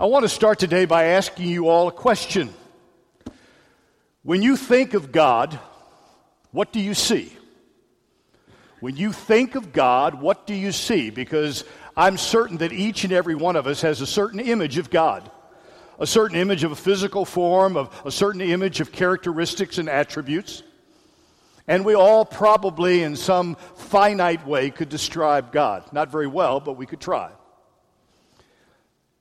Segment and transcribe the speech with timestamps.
[0.00, 2.54] I want to start today by asking you all a question.
[4.22, 5.58] When you think of God,
[6.52, 7.30] what do you see?
[8.80, 11.10] When you think of God, what do you see?
[11.10, 11.64] Because
[11.98, 15.30] I'm certain that each and every one of us has a certain image of God,
[15.98, 20.62] a certain image of a physical form, of a certain image of characteristics and attributes.
[21.68, 25.92] And we all probably, in some finite way, could describe God.
[25.92, 27.32] Not very well, but we could try.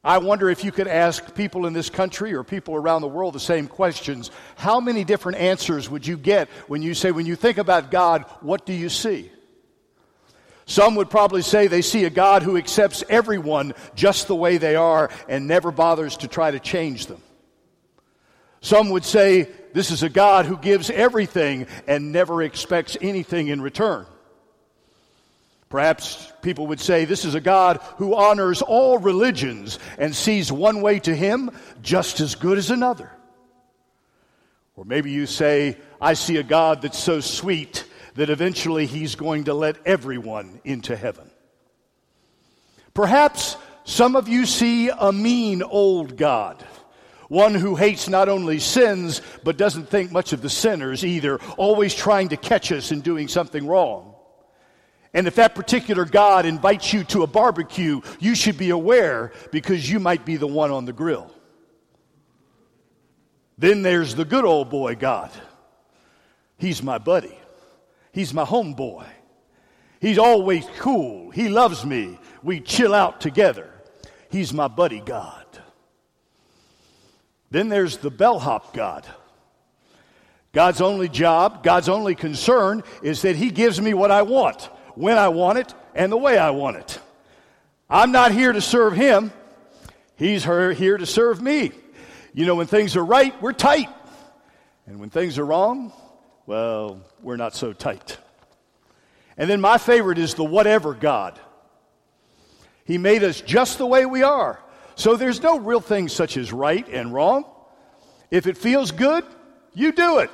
[0.04, 3.36] I wonder if you could ask people in this country or people around the world
[3.36, 4.32] the same questions.
[4.56, 8.24] How many different answers would you get when you say, when you think about God,
[8.40, 9.30] what do you see?
[10.66, 14.76] Some would probably say they see a God who accepts everyone just the way they
[14.76, 17.22] are and never bothers to try to change them.
[18.62, 23.62] Some would say this is a God who gives everything and never expects anything in
[23.62, 24.06] return.
[25.70, 30.82] Perhaps people would say this is a God who honors all religions and sees one
[30.82, 31.52] way to Him
[31.82, 33.12] just as good as another.
[34.76, 37.86] Or maybe you say, I see a God that's so sweet
[38.16, 41.30] that eventually He's going to let everyone into heaven.
[42.96, 46.66] Perhaps some of you see a mean old God.
[47.28, 51.94] One who hates not only sins, but doesn't think much of the sinners either, always
[51.94, 54.09] trying to catch us in doing something wrong.
[55.14, 59.90] And if that particular God invites you to a barbecue, you should be aware because
[59.90, 61.34] you might be the one on the grill.
[63.58, 65.32] Then there's the good old boy God.
[66.58, 67.38] He's my buddy.
[68.12, 69.08] He's my homeboy.
[70.00, 71.32] He's always cool.
[71.32, 72.20] He loves me.
[72.44, 73.70] We chill out together.
[74.30, 75.46] He's my buddy God.
[77.52, 79.08] Then there's the bellhop God.
[80.52, 84.70] God's only job, God's only concern is that He gives me what I want
[85.00, 87.00] when I want it, and the way I want it.
[87.90, 89.32] I'm not here to serve him,
[90.18, 91.72] he's here to serve me.
[92.34, 93.88] You know, when things are right, we're tight.
[94.86, 95.94] And when things are wrong,
[96.46, 98.18] well, we're not so tight.
[99.38, 101.40] And then my favorite is the whatever God.
[102.84, 104.60] He made us just the way we are.
[104.96, 107.46] So there's no real thing such as right and wrong.
[108.32, 109.24] If it feels good,
[109.74, 110.30] you do it.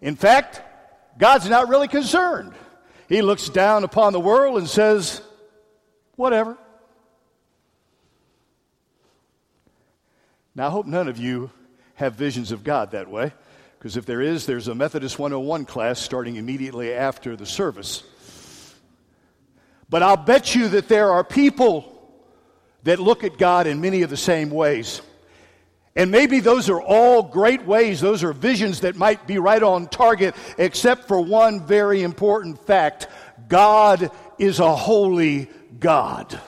[0.00, 0.62] In fact,
[1.18, 2.54] God's not really concerned.
[3.10, 5.20] He looks down upon the world and says,
[6.14, 6.56] Whatever.
[10.54, 11.50] Now, I hope none of you
[11.96, 13.32] have visions of God that way,
[13.78, 18.04] because if there is, there's a Methodist 101 class starting immediately after the service.
[19.88, 22.14] But I'll bet you that there are people
[22.84, 25.02] that look at God in many of the same ways.
[26.00, 29.86] And maybe those are all great ways, those are visions that might be right on
[29.86, 33.06] target, except for one very important fact
[33.48, 36.40] God is a holy God.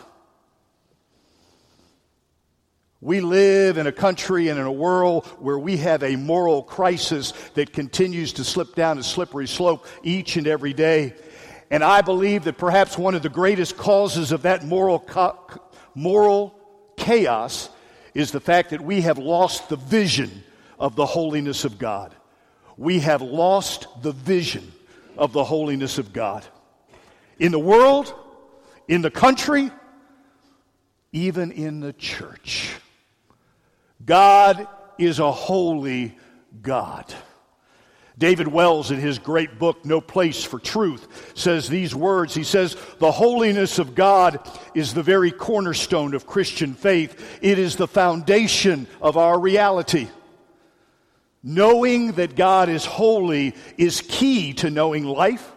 [3.02, 7.34] We live in a country and in a world where we have a moral crisis
[7.52, 11.14] that continues to slip down a slippery slope each and every day.
[11.70, 15.06] And I believe that perhaps one of the greatest causes of that moral,
[15.94, 16.54] moral
[16.96, 17.68] chaos
[18.14, 20.44] is the fact that we have lost the vision
[20.78, 22.14] of the holiness of God.
[22.76, 24.72] We have lost the vision
[25.16, 26.44] of the holiness of God.
[27.38, 28.14] In the world,
[28.88, 29.70] in the country,
[31.12, 32.74] even in the church.
[34.04, 34.66] God
[34.98, 36.16] is a holy
[36.60, 37.12] God.
[38.22, 42.32] David Wells, in his great book, No Place for Truth, says these words.
[42.36, 47.74] He says, The holiness of God is the very cornerstone of Christian faith, it is
[47.74, 50.06] the foundation of our reality.
[51.42, 55.50] Knowing that God is holy is key to knowing life,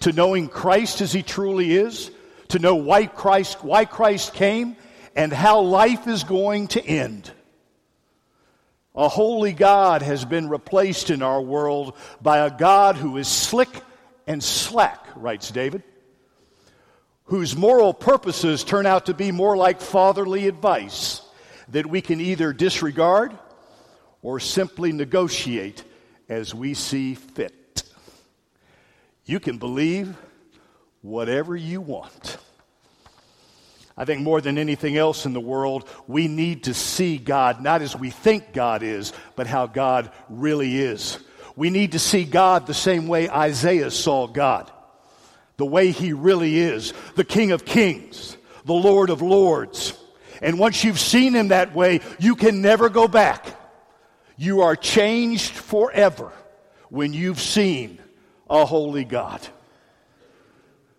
[0.00, 2.10] to knowing Christ as he truly is,
[2.48, 4.76] to know why Christ, why Christ came,
[5.14, 7.32] and how life is going to end.
[8.96, 13.68] A holy God has been replaced in our world by a God who is slick
[14.26, 15.82] and slack, writes David,
[17.24, 21.20] whose moral purposes turn out to be more like fatherly advice
[21.68, 23.36] that we can either disregard
[24.22, 25.84] or simply negotiate
[26.28, 27.82] as we see fit.
[29.24, 30.16] You can believe
[31.02, 32.38] whatever you want.
[33.96, 37.80] I think more than anything else in the world, we need to see God not
[37.80, 41.18] as we think God is, but how God really is.
[41.56, 44.70] We need to see God the same way Isaiah saw God,
[45.56, 49.98] the way he really is, the King of Kings, the Lord of Lords.
[50.42, 53.46] And once you've seen him that way, you can never go back.
[54.36, 56.30] You are changed forever
[56.90, 57.98] when you've seen
[58.50, 59.40] a holy God.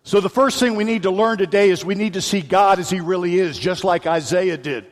[0.08, 2.78] So, the first thing we need to learn today is we need to see God
[2.78, 4.86] as He really is, just like Isaiah did.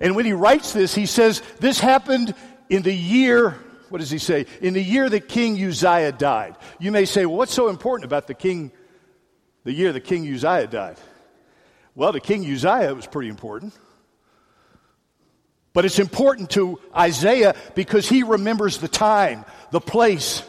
[0.00, 2.34] And when he writes this, he says, This happened
[2.70, 3.50] in the year,
[3.90, 4.46] what does he say?
[4.62, 6.56] In the year that King Uzziah died.
[6.78, 8.72] You may say, Well, what's so important about the king,
[9.64, 10.96] the year that King Uzziah died?
[11.94, 13.74] Well, to King Uzziah, was pretty important.
[15.74, 20.42] But it's important to Isaiah because he remembers the time, the place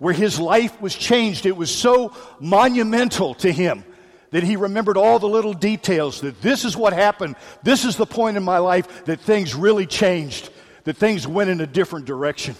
[0.00, 1.46] where his life was changed.
[1.46, 3.84] It was so monumental to him
[4.30, 7.36] that he remembered all the little details that this is what happened.
[7.62, 10.50] This is the point in my life that things really changed,
[10.84, 12.56] that things went in a different direction.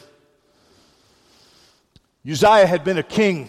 [2.29, 3.49] Uzziah had been a king,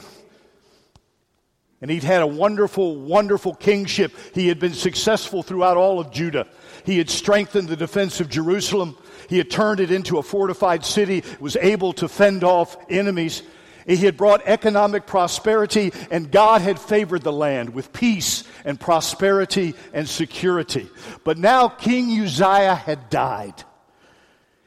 [1.81, 4.13] and he'd had a wonderful, wonderful kingship.
[4.33, 6.47] He had been successful throughout all of Judah.
[6.85, 8.97] He had strengthened the defense of Jerusalem.
[9.27, 13.43] He had turned it into a fortified city, was able to fend off enemies.
[13.88, 19.75] He had brought economic prosperity, and God had favored the land with peace and prosperity
[19.94, 20.89] and security.
[21.24, 23.63] But now King Uzziah had died.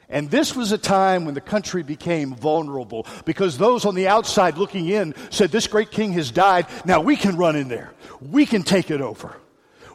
[0.09, 4.59] And this was a time when the country became vulnerable because those on the outside
[4.59, 6.67] looking in said, This great king has died.
[6.85, 7.93] Now we can run in there.
[8.21, 9.35] We can take it over.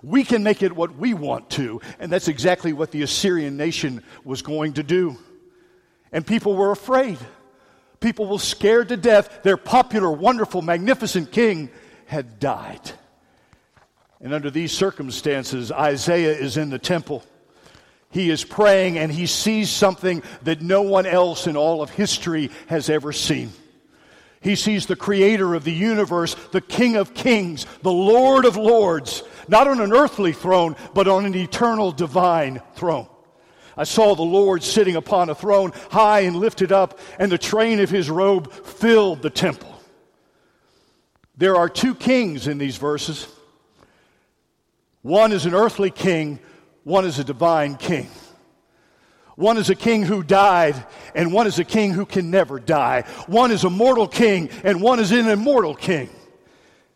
[0.01, 1.81] We can make it what we want to.
[1.99, 5.17] And that's exactly what the Assyrian nation was going to do.
[6.11, 7.17] And people were afraid.
[7.99, 9.43] People were scared to death.
[9.43, 11.69] Their popular, wonderful, magnificent king
[12.05, 12.91] had died.
[14.21, 17.23] And under these circumstances, Isaiah is in the temple.
[18.11, 22.49] He is praying and he sees something that no one else in all of history
[22.67, 23.51] has ever seen.
[24.41, 29.21] He sees the creator of the universe, the King of kings, the Lord of lords,
[29.49, 33.07] not on an earthly throne, but on an eternal divine throne.
[33.79, 37.79] I saw the Lord sitting upon a throne, high and lifted up, and the train
[37.79, 39.73] of his robe filled the temple.
[41.37, 43.25] There are two kings in these verses.
[45.01, 46.39] One is an earthly king,
[46.83, 48.09] one is a divine king.
[49.37, 50.85] One is a king who died,
[51.15, 53.05] and one is a king who can never die.
[53.27, 56.09] One is a mortal king, and one is an immortal king.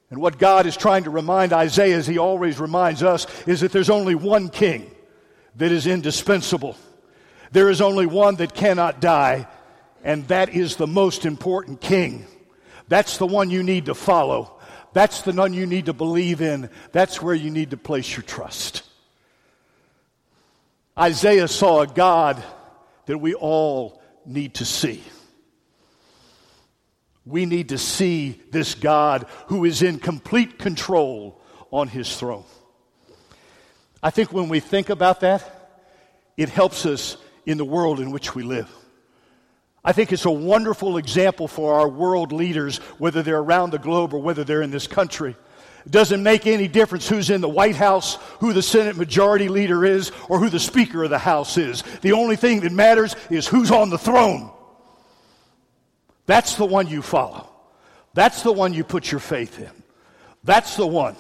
[0.09, 3.71] And what God is trying to remind Isaiah, as he always reminds us, is that
[3.71, 4.92] there's only one king
[5.55, 6.75] that is indispensable.
[7.51, 9.47] There is only one that cannot die,
[10.03, 12.25] and that is the most important king.
[12.87, 14.59] That's the one you need to follow.
[14.93, 16.69] That's the one you need to believe in.
[16.91, 18.83] That's where you need to place your trust.
[20.97, 22.43] Isaiah saw a God
[23.05, 25.03] that we all need to see.
[27.25, 31.41] We need to see this God who is in complete control
[31.71, 32.43] on his throne.
[34.03, 35.49] I think when we think about that,
[36.35, 37.15] it helps us
[37.45, 38.69] in the world in which we live.
[39.85, 44.13] I think it's a wonderful example for our world leaders, whether they're around the globe
[44.13, 45.37] or whether they're in this country.
[45.85, 49.85] It doesn't make any difference who's in the White House, who the Senate Majority Leader
[49.85, 51.83] is, or who the Speaker of the House is.
[52.01, 54.51] The only thing that matters is who's on the throne.
[56.25, 57.49] That's the one you follow.
[58.13, 59.71] That's the one you put your faith in.
[60.43, 61.15] That's the one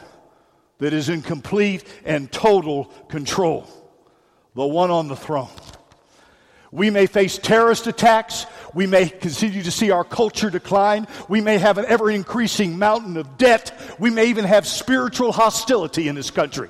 [0.83, 3.65] that is in complete and total control,
[4.53, 5.47] the one on the throne.
[6.73, 8.45] We may face terrorist attacks.
[8.73, 11.07] We may continue to see our culture decline.
[11.29, 13.71] We may have an ever increasing mountain of debt.
[13.97, 16.69] We may even have spiritual hostility in this country,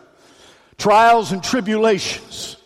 [0.78, 2.58] trials and tribulations.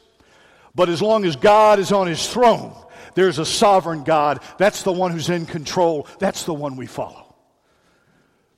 [0.75, 2.75] But as long as God is on his throne,
[3.15, 4.41] there's a sovereign God.
[4.57, 6.07] That's the one who's in control.
[6.19, 7.26] That's the one we follow.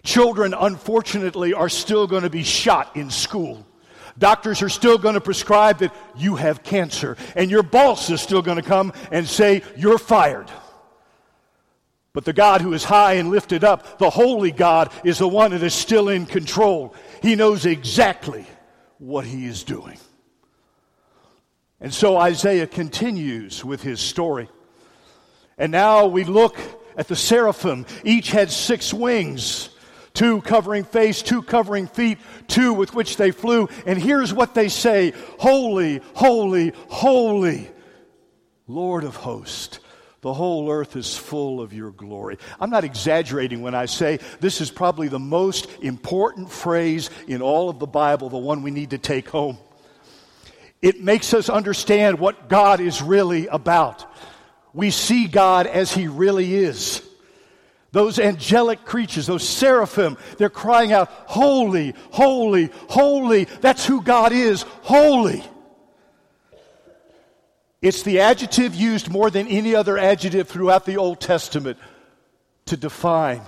[0.04, 3.66] Children, unfortunately, are still going to be shot in school.
[4.18, 8.42] Doctors are still going to prescribe that you have cancer, and your boss is still
[8.42, 10.50] going to come and say, You're fired.
[12.12, 15.52] But the God who is high and lifted up, the holy God, is the one
[15.52, 16.96] that is still in control.
[17.22, 18.46] He knows exactly
[18.98, 19.98] what he is doing.
[21.80, 24.50] And so Isaiah continues with his story.
[25.58, 26.58] And now we look
[26.98, 27.86] at the seraphim.
[28.04, 29.70] Each had six wings
[30.14, 33.70] two covering face, two covering feet, two with which they flew.
[33.86, 37.70] And here's what they say Holy, holy, holy,
[38.68, 39.80] Lord of hosts.
[40.22, 42.38] The whole earth is full of your glory.
[42.60, 47.70] I'm not exaggerating when I say this is probably the most important phrase in all
[47.70, 49.58] of the Bible, the one we need to take home.
[50.82, 54.06] It makes us understand what God is really about.
[54.74, 57.02] We see God as He really is.
[57.92, 63.46] Those angelic creatures, those seraphim, they're crying out, Holy, holy, holy.
[63.46, 65.44] That's who God is, holy.
[67.82, 71.80] It's the adjective used more than any other adjective throughout the Old Testament
[72.66, 73.42] to define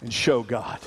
[0.00, 0.80] and show God.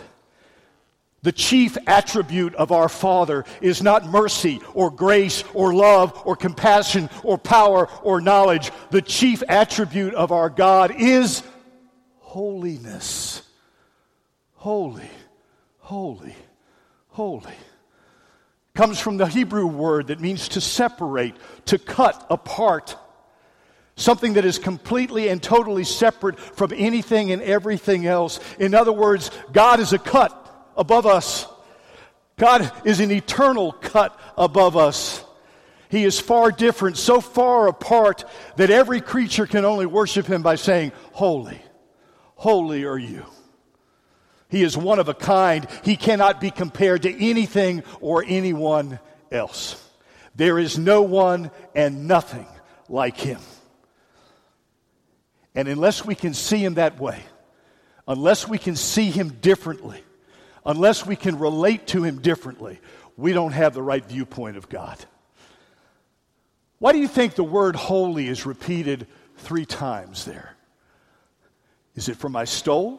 [1.22, 7.10] The chief attribute of our Father is not mercy or grace or love or compassion
[7.24, 8.72] or power or knowledge.
[8.90, 11.44] The chief attribute of our God is
[12.30, 13.42] holiness.
[14.54, 15.10] Holy,
[15.80, 16.36] holy,
[17.08, 17.56] holy.
[18.76, 21.34] Comes from the Hebrew word that means to separate,
[21.66, 22.96] to cut apart.
[23.96, 28.40] Something that is completely and totally separate from anything and everything else.
[28.60, 30.32] In other words, God is a cut
[30.78, 31.48] above us.
[32.38, 35.26] God is an eternal cut above us.
[35.90, 38.24] He is far different, so far apart
[38.58, 41.60] that every creature can only worship him by saying, Holy,
[42.40, 43.26] holy are you.
[44.48, 45.68] He is one of a kind.
[45.84, 49.86] He cannot be compared to anything or anyone else.
[50.36, 52.48] There is no one and nothing
[52.88, 53.40] like him.
[55.54, 57.22] And unless we can see him that way,
[58.08, 60.02] unless we can see him differently,
[60.66, 62.80] unless we can relate to him differently,
[63.18, 64.98] we don't have the right viewpoint of God.
[66.78, 70.56] Why do you think the word holy is repeated three times there?
[72.00, 72.98] Is it from my stole?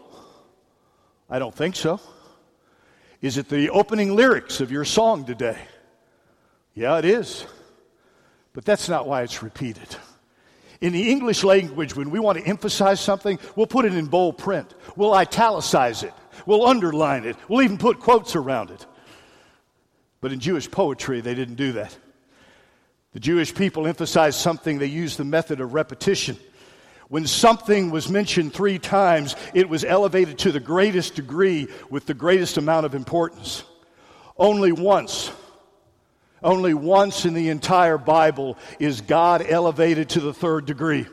[1.31, 2.03] I don't think so.
[3.23, 5.57] Is it the opening lyrics of your song today?
[6.75, 7.47] Yeah, it is.
[8.53, 9.89] But that's not why it's repeated.
[10.83, 14.37] In the English language, when we want to emphasize something, we'll put it in bold
[14.37, 14.75] print.
[14.97, 16.13] We'll italicize it.
[16.45, 17.37] We'll underline it.
[17.49, 18.85] We'll even put quotes around it.
[20.21, 21.97] But in Jewish poetry, they didn't do that.
[23.15, 26.37] The Jewish people emphasized something, they used the method of repetition.
[27.11, 32.15] When something was mentioned three times, it was elevated to the greatest degree with the
[32.15, 33.65] greatest amount of importance.
[34.37, 35.33] Only once,
[36.41, 41.05] only once in the entire Bible is God elevated to the third degree.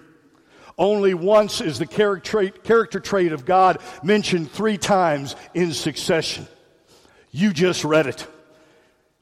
[0.77, 6.47] Only once is the character trait, of God mentioned three times in succession.
[7.31, 8.27] You just read it.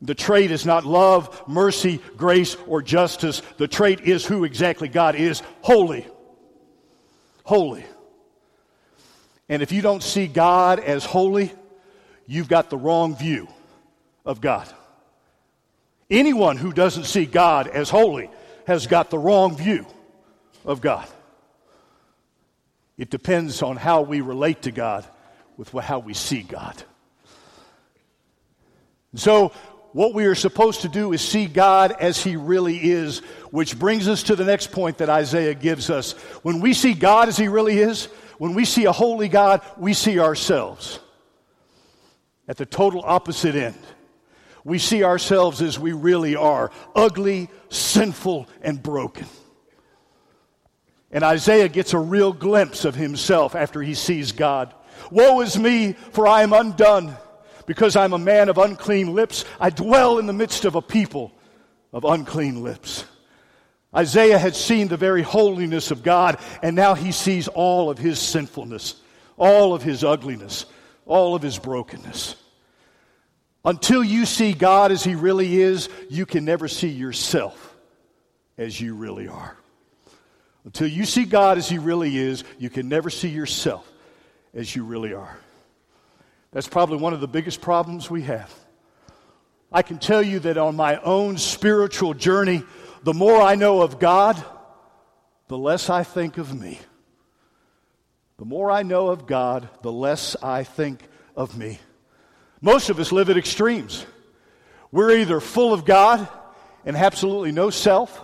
[0.02, 3.42] The trait is not love, mercy, grace, or justice.
[3.56, 6.06] The trait is who exactly God is holy.
[7.46, 7.86] Holy.
[9.48, 11.54] And if you don't see God as holy,
[12.26, 13.48] you've got the wrong view
[14.26, 14.68] of God.
[16.10, 18.30] Anyone who doesn't see God as holy
[18.66, 19.86] has got the wrong view
[20.66, 21.08] of God.
[22.98, 25.06] It depends on how we relate to God
[25.56, 26.82] with how we see God.
[29.14, 29.52] So,
[29.96, 33.20] what we are supposed to do is see God as He really is,
[33.52, 36.12] which brings us to the next point that Isaiah gives us.
[36.44, 39.94] When we see God as He really is, when we see a holy God, we
[39.94, 41.00] see ourselves
[42.46, 43.80] at the total opposite end.
[44.66, 49.28] We see ourselves as we really are ugly, sinful, and broken.
[51.10, 54.74] And Isaiah gets a real glimpse of himself after he sees God.
[55.10, 57.16] Woe is me, for I am undone,
[57.66, 59.46] because I'm a man of unclean lips.
[59.60, 61.32] I dwell in the midst of a people
[61.92, 63.06] of unclean lips.
[63.96, 68.20] Isaiah had seen the very holiness of God, and now he sees all of his
[68.20, 68.96] sinfulness,
[69.38, 70.66] all of his ugliness,
[71.06, 72.36] all of his brokenness.
[73.64, 77.76] Until you see God as he really is, you can never see yourself
[78.58, 79.58] as you really are.
[80.66, 83.90] Until you see God as He really is, you can never see yourself
[84.54, 85.38] as you really are.
[86.56, 88.50] That's probably one of the biggest problems we have.
[89.74, 92.64] I can tell you that on my own spiritual journey,
[93.04, 94.42] the more I know of God,
[95.50, 96.80] the less I think of me.
[98.38, 101.78] The more I know of God, the less I think of me.
[102.62, 104.06] Most of us live at extremes.
[104.94, 106.26] We're either full of God
[106.86, 108.18] and absolutely no self,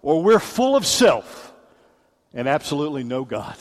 [0.00, 1.52] or we're full of self
[2.32, 3.58] and absolutely no God.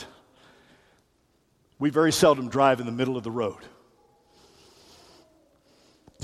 [1.79, 3.57] We very seldom drive in the middle of the road.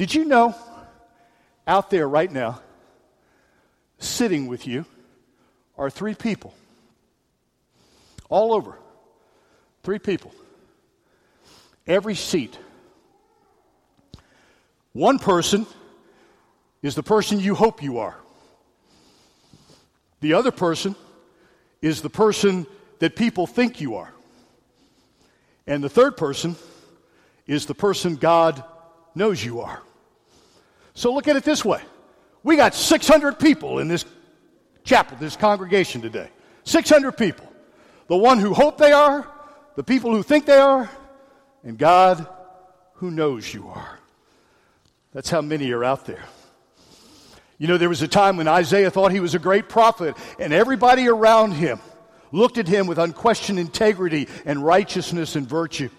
[0.02, 0.56] Did you know
[1.68, 2.60] out there right now,
[4.00, 4.84] sitting with you,
[5.78, 6.56] are three people?
[8.28, 8.80] All over.
[9.84, 10.34] Three people.
[11.86, 12.58] Every seat.
[14.94, 15.68] One person
[16.82, 18.18] is the person you hope you are.
[20.22, 20.96] The other person
[21.80, 22.66] is the person
[22.98, 24.12] that people think you are.
[25.68, 26.56] And the third person
[27.46, 28.64] is the person God
[29.14, 29.84] knows you are.
[30.94, 31.82] So look at it this way
[32.44, 34.06] we got 600 people in this
[34.84, 36.30] chapel, this congregation today.
[36.64, 37.52] 600 people.
[38.08, 39.28] The one who hope they are,
[39.76, 40.90] the people who think they are,
[41.64, 42.28] and God
[42.96, 44.00] who knows you are.
[45.14, 46.24] That's how many are out there.
[47.58, 50.52] You know, there was a time when Isaiah thought he was a great prophet, and
[50.52, 51.80] everybody around him
[52.32, 55.90] looked at him with unquestioned integrity and righteousness and virtue.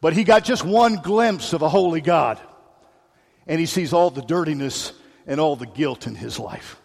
[0.00, 2.38] But he got just one glimpse of a holy God,
[3.50, 4.92] and he sees all the dirtiness
[5.26, 6.80] and all the guilt in his life.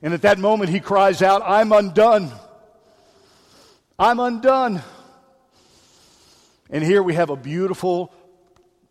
[0.00, 2.32] And at that moment, he cries out, I'm undone.
[3.98, 4.82] I'm undone.
[6.70, 8.14] And here we have a beautiful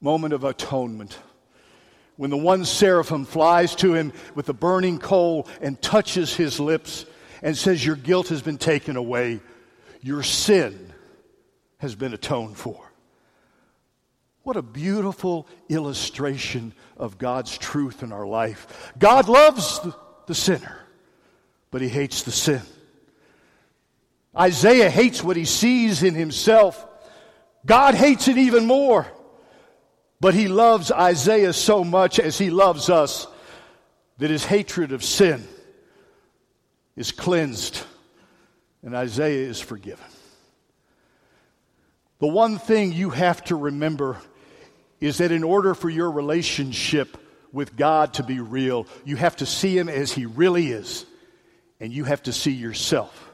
[0.02, 1.18] moment of atonement.
[2.16, 7.08] When the one seraphim flies to him with the burning coal and touches his lips
[7.42, 9.42] and says, Your guilt has been taken away,
[10.02, 10.94] your sin
[11.80, 12.93] has been atoned for.
[14.44, 18.92] What a beautiful illustration of God's truth in our life.
[19.00, 19.80] God loves
[20.28, 20.78] the, sinner,
[21.72, 22.62] but he hates the sin.
[24.38, 26.86] Isaiah hates what he sees in himself.
[27.66, 29.08] God hates it even more.
[30.20, 33.28] But he loves Isaiah so much as he loves us
[34.18, 35.46] that his hatred of sin
[36.96, 37.84] is cleansed
[38.84, 40.06] and Isaiah is forgiven.
[42.20, 44.18] The one thing you have to remember
[45.04, 47.18] is that in order for your relationship
[47.52, 51.06] with God to be real, you have to see Him as He really is,
[51.82, 53.32] and you have to see yourself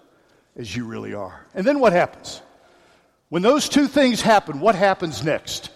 [0.55, 1.45] as you really are.
[1.53, 2.41] And then what happens?
[3.29, 5.69] When those two things happen, what happens next?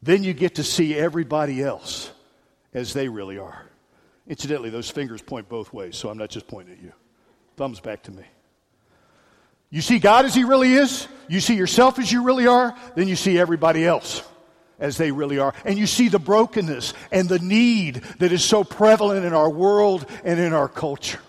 [0.00, 2.12] Then you get to see everybody else
[2.72, 3.66] as they really are.
[4.28, 6.92] Incidentally, those fingers point both ways, so I'm not just pointing at you.
[7.56, 8.22] Thumbs back to me.
[9.70, 13.08] You see God as He really is, you see yourself as you really are, then
[13.08, 14.22] you see everybody else
[14.82, 15.54] as they really are.
[15.64, 20.04] And you see the brokenness and the need that is so prevalent in our world
[20.24, 21.20] and in our culture.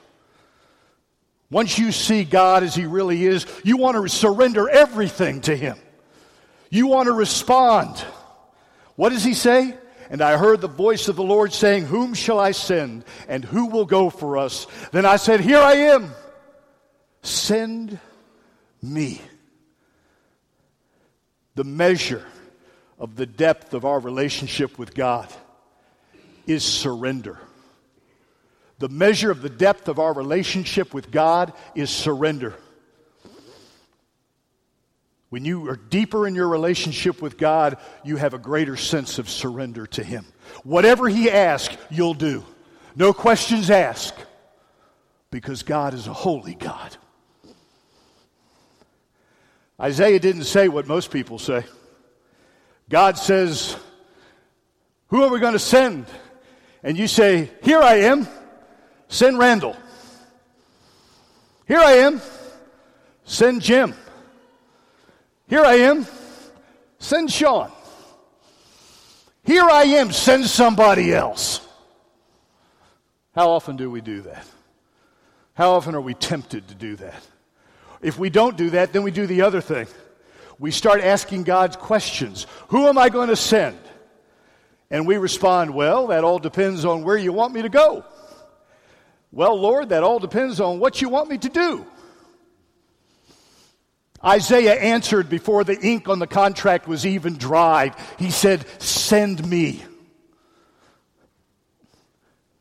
[1.52, 5.78] Once you see God as He really is, you want to surrender everything to Him.
[6.72, 7.96] You want to respond.
[8.96, 9.78] What does He say?
[10.10, 13.06] And I heard the voice of the Lord saying, Whom shall I send?
[13.28, 14.66] And who will go for us?
[14.92, 16.12] Then I said, Here I am.
[17.22, 18.00] Send
[18.82, 19.22] me.
[21.54, 22.26] The measure
[23.04, 25.28] of the depth of our relationship with God
[26.48, 27.38] is surrender.
[28.80, 32.56] The measure of the depth of our relationship with God is surrender.
[35.30, 39.30] When you are deeper in your relationship with God, you have a greater sense of
[39.30, 40.26] surrender to Him.
[40.64, 42.46] Whatever He asks, you'll do.
[42.96, 44.18] No questions asked,
[45.30, 46.96] because God is a holy God.
[49.78, 51.66] Isaiah didn't say what most people say.
[52.90, 53.76] God says,
[55.08, 56.06] Who are we going to send?
[56.84, 58.28] And you say, Here I am,
[59.08, 59.76] send Randall.
[61.68, 62.22] Here I am,
[63.24, 63.94] send Jim.
[65.48, 66.06] Here I am,
[67.00, 67.72] send Sean.
[69.44, 71.62] Here I am, send somebody else.
[73.36, 74.46] How often do we do that?
[75.56, 77.28] How often are we tempted to do that?
[78.02, 79.88] If we don't do that, then we do the other thing
[80.64, 83.78] we start asking God's questions Who am I going to send?
[84.90, 88.06] And we respond, Well, that all depends on where you want me to go.
[89.34, 91.86] Well, Lord, that all depends on what you want me to do.
[94.24, 97.94] Isaiah answered before the ink on the contract was even dried.
[98.18, 99.84] He said, Send me.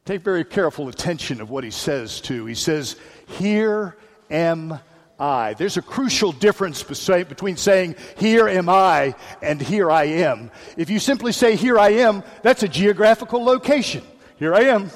[0.06, 2.46] Take very careful attention of what he says, too.
[2.46, 2.96] He says,
[3.28, 3.96] Here
[4.28, 4.80] am
[5.22, 5.54] I.
[5.54, 10.50] There's a crucial difference between saying, Here am I, and Here I am.
[10.76, 14.02] If you simply say, Here I am, that's a geographical location.
[14.36, 14.90] Here I am.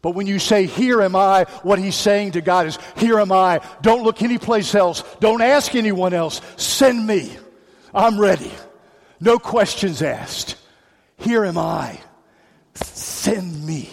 [0.00, 3.32] But when you say, Here am I, what he's saying to God is, Here am
[3.32, 3.60] I.
[3.82, 5.02] Don't look anyplace else.
[5.18, 6.40] Don't ask anyone else.
[6.56, 7.36] Send me.
[7.92, 8.52] I'm ready.
[9.20, 10.56] No questions asked.
[11.18, 12.00] Here am I.
[12.74, 13.90] Send me.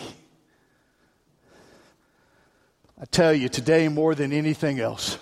[2.99, 5.17] I tell you, today more than anything else,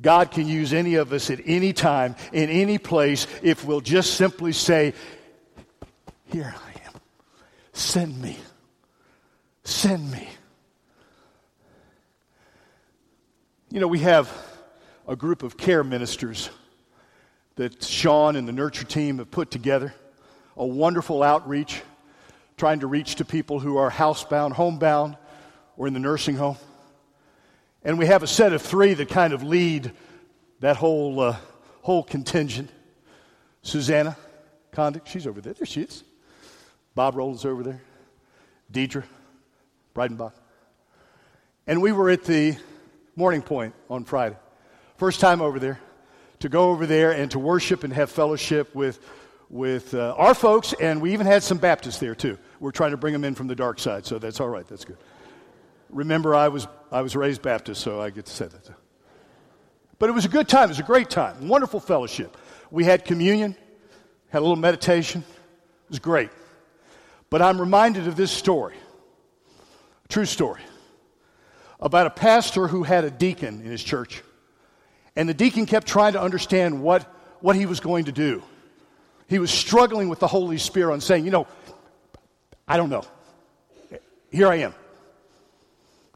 [0.00, 4.14] God can use any of us at any time, in any place, if we'll just
[4.14, 4.94] simply say,
[6.26, 7.00] Here I am.
[7.72, 8.38] Send me.
[9.64, 10.28] Send me.
[13.70, 14.32] You know, we have
[15.06, 16.48] a group of care ministers
[17.56, 19.92] that Sean and the nurture team have put together,
[20.56, 21.82] a wonderful outreach,
[22.56, 25.18] trying to reach to people who are housebound, homebound,
[25.76, 26.56] or in the nursing home.
[27.88, 29.92] And we have a set of three that kind of lead
[30.60, 31.36] that whole, uh,
[31.80, 32.68] whole contingent.
[33.62, 34.14] Susanna
[34.74, 35.54] Condick, she's over there.
[35.54, 36.04] There she is.
[36.94, 37.80] Bob Rowland's over there.
[38.70, 39.04] Deidre
[39.94, 40.34] Breidenbach.
[41.66, 42.58] And we were at the
[43.16, 44.36] Morning Pointe on Friday.
[44.98, 45.80] First time over there.
[46.40, 49.00] To go over there and to worship and have fellowship with,
[49.48, 52.36] with uh, our folks, and we even had some Baptists there too.
[52.60, 54.68] We're trying to bring them in from the dark side, so that's all right.
[54.68, 54.98] That's good.
[55.90, 58.70] Remember, I was, I was raised Baptist, so I get to say that.
[59.98, 60.64] But it was a good time.
[60.64, 61.48] It was a great time.
[61.48, 62.36] Wonderful fellowship.
[62.70, 63.56] We had communion,
[64.28, 65.22] had a little meditation.
[65.22, 66.30] It was great.
[67.30, 68.76] But I'm reminded of this story,
[70.08, 70.62] true story,
[71.80, 74.22] about a pastor who had a deacon in his church.
[75.16, 77.02] And the deacon kept trying to understand what,
[77.40, 78.42] what he was going to do.
[79.28, 81.46] He was struggling with the Holy Spirit on saying, you know,
[82.66, 83.04] I don't know.
[84.30, 84.74] Here I am.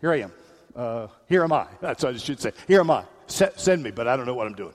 [0.02, 0.32] Here I am.
[0.74, 1.66] Uh, here am I.
[1.80, 2.52] That's what I should say.
[2.68, 3.04] Here am I.
[3.26, 4.74] send me, but I don't know what I'm doing.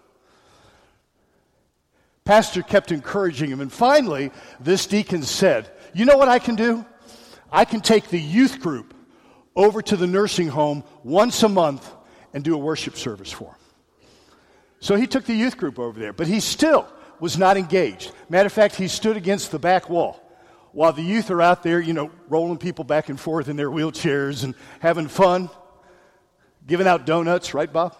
[2.23, 6.85] Pastor kept encouraging him, and finally, this deacon said, You know what I can do?
[7.51, 8.93] I can take the youth group
[9.55, 11.89] over to the nursing home once a month
[12.33, 13.55] and do a worship service for them.
[14.79, 16.87] So he took the youth group over there, but he still
[17.19, 18.11] was not engaged.
[18.29, 20.26] Matter of fact, he stood against the back wall
[20.77, 23.67] while the youth are out there, you know, rolling people back and forth in their
[23.67, 25.49] wheelchairs and having fun,
[26.67, 27.97] giving out donuts, right, Bob?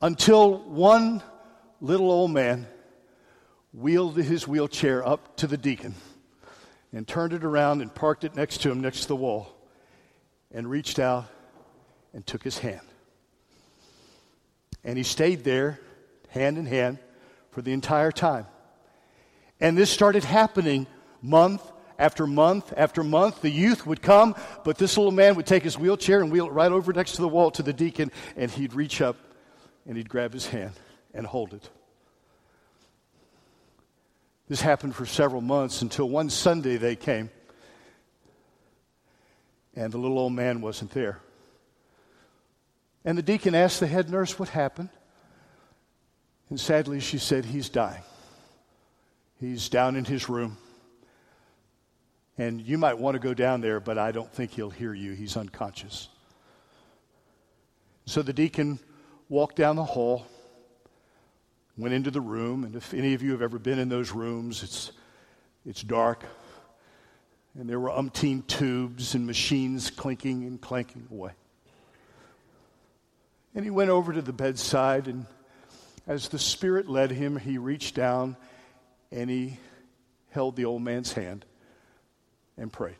[0.00, 1.22] Until one
[1.82, 2.66] little old man
[3.74, 5.94] wheeled his wheelchair up to the deacon
[6.94, 9.54] and turned it around and parked it next to him, next to the wall,
[10.50, 11.26] and reached out
[12.14, 12.80] and took his hand.
[14.82, 15.78] And he stayed there,
[16.30, 17.00] hand in hand,
[17.50, 18.46] for the entire time.
[19.64, 20.86] And this started happening
[21.22, 21.62] month
[21.98, 23.40] after month after month.
[23.40, 26.52] The youth would come, but this little man would take his wheelchair and wheel it
[26.52, 29.16] right over next to the wall to the deacon, and he'd reach up
[29.86, 30.74] and he'd grab his hand
[31.14, 31.70] and hold it.
[34.50, 37.30] This happened for several months until one Sunday they came,
[39.74, 41.20] and the little old man wasn't there.
[43.02, 44.90] And the deacon asked the head nurse what happened.
[46.50, 48.02] And sadly, she said, He's dying.
[49.40, 50.56] He's down in his room.
[52.36, 55.12] And you might want to go down there, but I don't think he'll hear you.
[55.12, 56.08] He's unconscious.
[58.06, 58.80] So the deacon
[59.28, 60.26] walked down the hall,
[61.76, 64.62] went into the room, and if any of you have ever been in those rooms,
[64.62, 64.92] it's,
[65.64, 66.24] it's dark.
[67.58, 71.32] And there were umpteen tubes and machines clinking and clanking away.
[73.54, 75.26] And he went over to the bedside, and
[76.06, 78.36] as the Spirit led him, he reached down
[79.14, 79.58] and he
[80.30, 81.44] held the old man's hand
[82.58, 82.96] and prayed.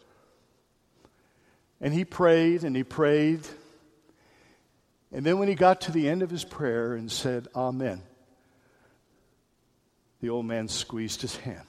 [1.81, 3.40] And he prayed and he prayed.
[5.12, 8.00] And then when he got to the end of his prayer and said, Amen,
[10.20, 11.66] the old man squeezed his hand.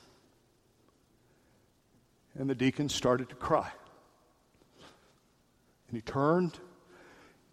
[2.38, 3.72] And the deacon started to cry.
[5.88, 6.60] And he turned,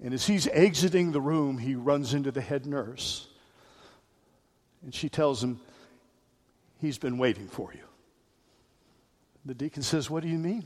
[0.02, 3.28] and as he's exiting the room, he runs into the head nurse.
[4.82, 5.60] And she tells him,
[6.82, 7.84] He's been waiting for you.
[9.44, 10.64] The deacon says, What do you mean?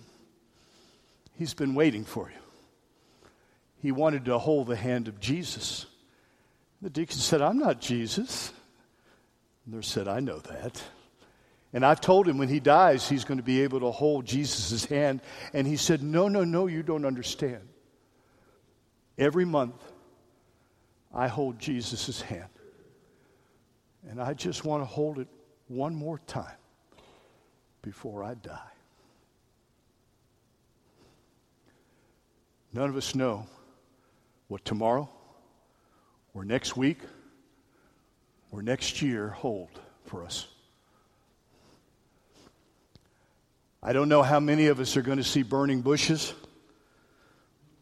[1.35, 3.31] He's been waiting for you.
[3.83, 5.85] He wanted to hold the hand of Jesus.
[6.81, 8.50] The deacon said, I'm not Jesus.
[9.66, 10.83] The nurse said, I know that.
[11.74, 14.87] And I've told him when he dies, he's going to be able to hold Jesus'
[14.87, 15.20] hand.
[15.52, 17.68] And he said, No, no, no, you don't understand.
[19.18, 19.83] Every month,
[21.14, 22.48] I hold Jesus' hand.
[24.09, 25.29] And I just want to hold it
[25.68, 26.57] one more time
[27.83, 28.72] before I die.
[32.72, 33.46] None of us know
[34.48, 35.09] what tomorrow
[36.35, 36.98] or next week
[38.50, 39.70] or next year hold
[40.05, 40.46] for us.
[43.83, 46.35] I don't know how many of us are going to see burning bushes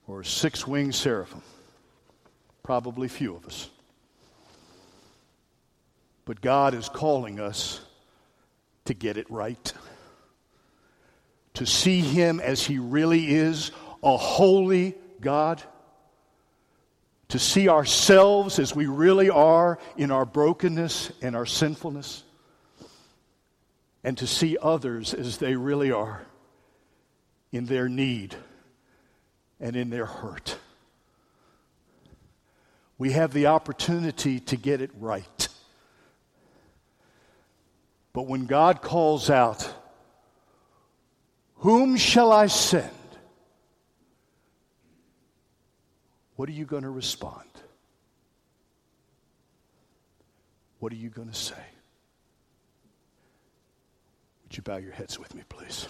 [0.06, 1.42] or six winged seraphim.
[2.62, 3.70] Probably few of us.
[6.24, 7.80] But God is calling us
[8.86, 9.72] to get it right,
[11.54, 13.70] to see Him as He really is
[14.02, 15.62] a holy God,
[17.28, 22.22] to see ourselves as we really are in our brokenness and our sinfulness,
[24.02, 26.22] and to see others as they really are
[27.52, 28.34] in their need
[29.60, 30.58] and in their hurt.
[32.98, 35.48] We have the opportunity to get it right.
[38.14, 39.70] But when God calls out,
[41.64, 42.90] Whom shall I send?
[46.36, 47.48] What are you going to respond?
[50.78, 51.54] What are you going to say?
[54.42, 55.88] Would you bow your heads with me, please?